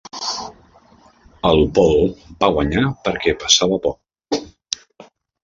El 1.49 1.61
Paul 1.79 2.09
va 2.41 2.49
guanyar 2.57 2.83
perquè 3.09 3.35
pesava 3.45 3.79
poc. 3.87 4.43